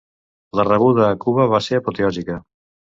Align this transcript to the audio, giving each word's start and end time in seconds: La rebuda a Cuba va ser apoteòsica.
La 0.59 0.65
rebuda 0.69 1.05
a 1.11 1.21
Cuba 1.27 1.47
va 1.55 1.63
ser 1.69 1.81
apoteòsica. 1.83 2.43